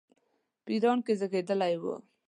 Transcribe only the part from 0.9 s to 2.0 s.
کې زېږېدلی وو.